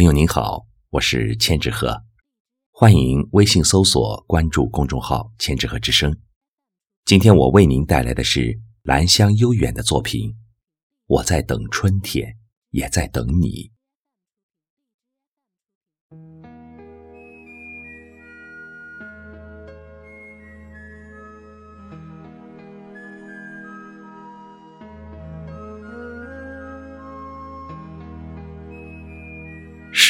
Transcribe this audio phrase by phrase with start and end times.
[0.00, 2.04] 朋友您好，我是千纸鹤，
[2.70, 6.18] 欢迎微信搜索关注公众号“千纸鹤之声”。
[7.04, 10.30] 今天我为您带来的是兰香悠远的作品
[11.04, 12.34] 《我在等春天，
[12.70, 13.48] 也在等你》。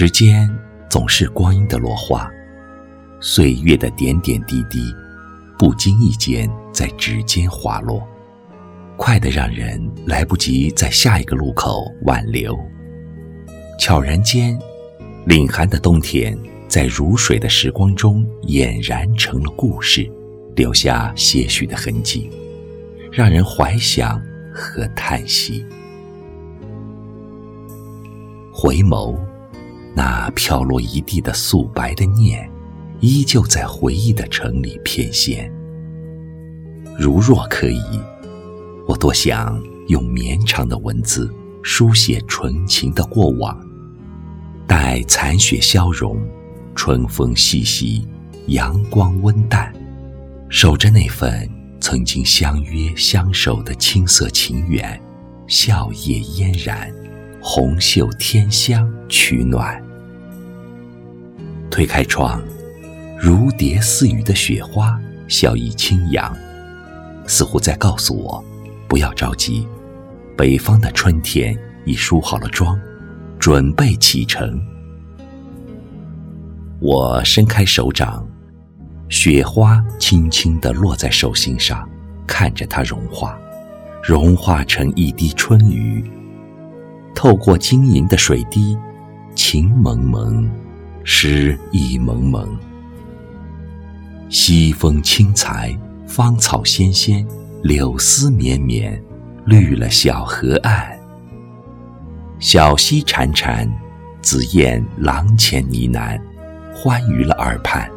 [0.03, 0.49] 时间
[0.89, 2.27] 总是光阴的落花，
[3.21, 4.81] 岁月的点点滴滴，
[5.59, 8.03] 不经意间在指尖滑落，
[8.97, 12.59] 快得让人来不及在下一个路口挽留。
[13.79, 14.59] 悄然间，
[15.27, 16.35] 凛寒的冬天
[16.67, 20.11] 在如水的时光中俨然成了故事，
[20.57, 22.31] 留下些许的痕迹，
[23.13, 24.19] 让人怀想
[24.51, 25.63] 和叹息。
[28.51, 29.15] 回眸。
[30.03, 32.51] 那飘落一地的素白的念，
[33.01, 35.47] 依旧在回忆的城里翩跹。
[36.99, 38.01] 如若可以，
[38.89, 41.31] 我多想用绵长的文字
[41.63, 43.55] 书写纯情的过往。
[44.67, 46.19] 待残雪消融，
[46.75, 48.09] 春风细细，
[48.47, 49.71] 阳光温淡，
[50.49, 51.47] 守着那份
[51.79, 54.99] 曾经相约相守的青涩情缘，
[55.47, 56.91] 笑靥嫣然。
[57.43, 59.83] 红袖添香取暖，
[61.71, 62.43] 推开窗，
[63.19, 66.37] 如蝶似雨的雪花，笑意轻扬，
[67.27, 68.45] 似乎在告诉我：
[68.89, 69.67] 不要着急，
[70.37, 72.79] 北方的春天已梳好了妆，
[73.39, 74.61] 准备启程。
[76.81, 78.27] 我伸开手掌，
[79.09, 81.89] 雪花轻轻地落在手心上，
[82.27, 83.39] 看着它融化，
[84.03, 86.05] 融化成一滴春雨。
[87.15, 88.77] 透过晶莹的水滴，
[89.35, 90.51] 情蒙蒙，
[91.05, 92.57] 诗意蒙蒙。
[94.29, 95.77] 西风轻裁，
[96.07, 97.27] 芳草鲜鲜，
[97.63, 99.03] 柳丝绵绵，
[99.45, 100.99] 绿了小河岸。
[102.39, 103.69] 小溪潺潺，
[104.23, 106.21] 紫燕廊前呢喃，
[106.75, 107.91] 欢愉了耳畔。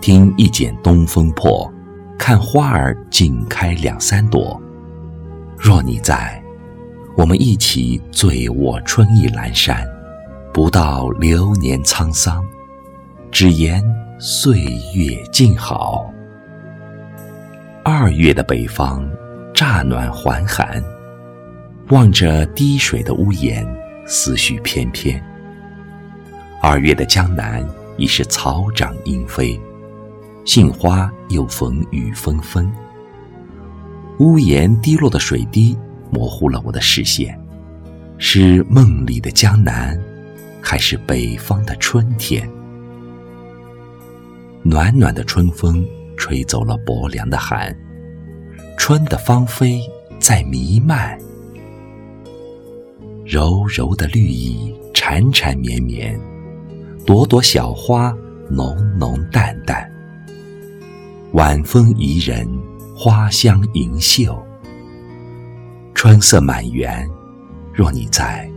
[0.00, 1.72] 听一剪东风破，
[2.18, 4.60] 看花儿尽开两三朵。
[5.58, 6.42] 若你在。
[7.16, 9.84] 我们一起醉卧春意阑珊，
[10.58, 12.44] 不道流年沧桑，
[13.30, 13.80] 只言
[14.18, 16.12] 岁月静好。
[17.84, 19.08] 二月的北方，
[19.54, 20.82] 乍暖还寒，
[21.90, 23.64] 望着滴水的屋檐，
[24.04, 25.22] 思绪翩翩。
[26.60, 27.64] 二月的江南
[27.96, 29.56] 已是草长莺飞，
[30.44, 32.68] 杏花又逢雨纷纷，
[34.18, 35.78] 屋檐滴落的水滴。
[36.10, 37.38] 模糊了我的视线，
[38.18, 39.96] 是梦里的江南，
[40.62, 42.48] 还是北方的春天？
[44.62, 45.86] 暖暖的春风
[46.16, 47.74] 吹走了薄凉的寒，
[48.76, 49.80] 春的芳菲
[50.18, 51.18] 在弥漫。
[53.24, 56.18] 柔柔的绿意缠缠绵绵，
[57.06, 58.14] 朵朵小花
[58.50, 59.90] 浓浓淡淡，
[61.32, 62.46] 晚风宜人，
[62.96, 64.36] 花香盈袖。
[65.94, 67.08] 春色满园，
[67.72, 68.50] 若你在，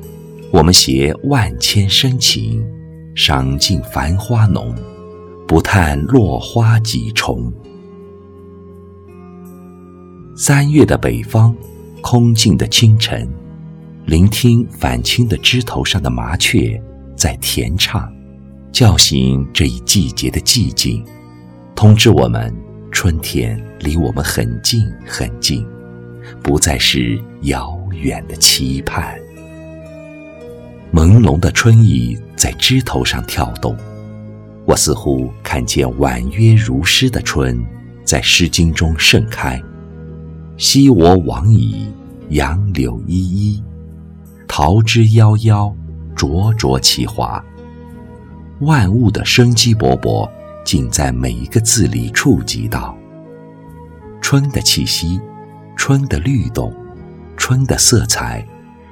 [0.51, 2.61] 我们携万千深情，
[3.15, 4.75] 赏尽繁花浓，
[5.47, 7.51] 不叹落花几重。
[10.35, 11.55] 三月的北方，
[12.01, 13.29] 空静的清晨，
[14.05, 16.81] 聆听返青的枝头上的麻雀
[17.15, 18.13] 在甜唱，
[18.73, 21.05] 叫醒这一季节的寂静，
[21.73, 22.53] 通知我们
[22.91, 25.65] 春天离我们很近很近。
[26.43, 29.17] 不再是遥远的期盼，
[30.93, 33.77] 朦胧的春意在枝头上跳动，
[34.65, 37.57] 我似乎看见婉约如诗的春
[38.03, 39.61] 在《诗经》中盛开。
[40.57, 41.87] 昔我往矣，
[42.29, 43.63] 杨柳依依，
[44.47, 45.73] 桃之夭夭，
[46.13, 47.43] 灼灼其华。
[48.59, 50.29] 万物的生机勃勃，
[50.65, 52.95] 竟在每一个字里触及到
[54.19, 55.19] 春的气息。
[55.77, 56.71] 春的律动，
[57.35, 58.45] 春的色彩，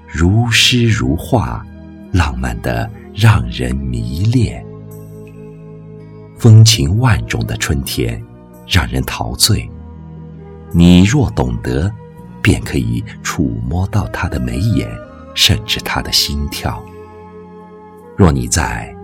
[0.07, 1.63] 如诗如画，
[2.11, 4.65] 浪漫的让人迷恋。
[6.37, 8.23] 风情万种的春天，
[8.67, 9.69] 让人陶醉。
[10.71, 11.91] 你若懂得，
[12.41, 14.89] 便可以触摸到他的眉眼，
[15.33, 16.81] 甚至他的心跳。
[18.15, 18.95] 若你在，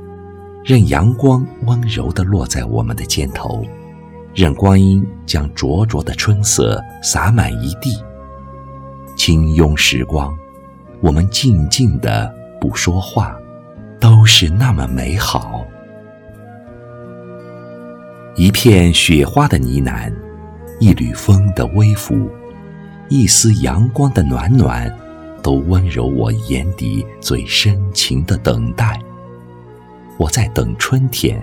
[0.63, 3.65] 任阳光温柔地落在我们的肩头。
[4.33, 8.03] 任光阴将灼灼的春色洒满一地，
[9.15, 10.37] 轻拥时光，
[10.99, 12.33] 我们静静的
[12.67, 13.39] 不说话，
[13.99, 15.63] 都是那么美好。
[18.35, 20.11] 一片雪花的呢喃，
[20.79, 22.27] 一缕风的微拂，
[23.07, 24.91] 一丝阳光的暖暖，
[25.43, 28.99] 都温柔我眼底最深情的等待。
[30.17, 31.39] 我在等春天，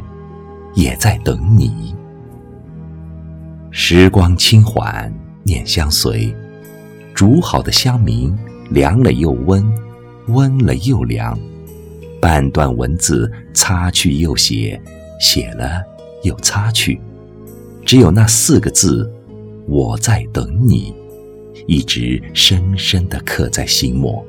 [0.74, 1.94] 也在等你。
[3.70, 5.14] 时光轻缓，
[5.44, 6.34] 念相随，
[7.14, 8.36] 煮好的香茗，
[8.70, 9.64] 凉了又温，
[10.28, 11.38] 温了又凉。
[12.20, 14.80] 半段文字，擦去又写，
[15.20, 15.82] 写了。
[16.22, 17.00] 又擦去，
[17.84, 19.12] 只有那四个字
[19.66, 20.94] ：“我在等你”，
[21.66, 24.24] 一直深深地刻在心末。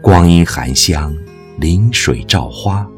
[0.00, 1.14] 光阴含香，
[1.58, 2.88] 临水照花，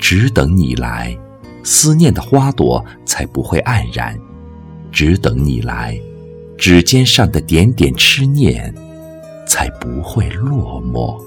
[0.00, 1.16] 只等你来，
[1.62, 4.16] 思念的花朵才不会黯然；
[4.90, 5.96] 只等你来，
[6.58, 8.74] 指尖上的点点痴念
[9.46, 11.22] 才不会落寞。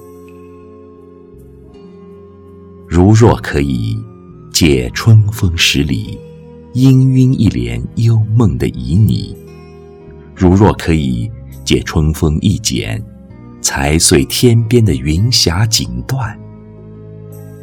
[2.88, 3.98] 如若可以。
[4.50, 6.18] 借春风十里，
[6.74, 9.36] 氤氲一帘幽梦的旖旎；
[10.36, 11.30] 如若可以
[11.64, 13.00] 借春风一剪，
[13.62, 16.36] 裁碎天边的云霞锦缎，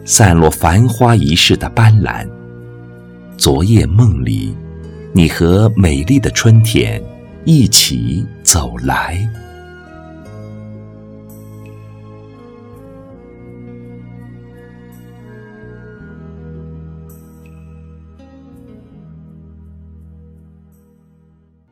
[0.04, 2.24] 散落繁花一世的斑斓。
[3.36, 4.54] 昨夜梦里，
[5.12, 7.02] 你和美丽的春天
[7.44, 9.28] 一起走来。